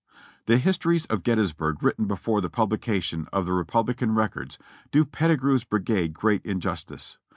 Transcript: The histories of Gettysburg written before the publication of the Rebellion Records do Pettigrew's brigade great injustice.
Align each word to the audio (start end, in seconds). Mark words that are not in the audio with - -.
The 0.47 0.57
histories 0.57 1.05
of 1.11 1.21
Gettysburg 1.21 1.83
written 1.83 2.05
before 2.05 2.41
the 2.41 2.49
publication 2.49 3.27
of 3.31 3.45
the 3.45 3.53
Rebellion 3.53 4.15
Records 4.15 4.57
do 4.89 5.05
Pettigrew's 5.05 5.63
brigade 5.63 6.13
great 6.15 6.43
injustice. 6.43 7.19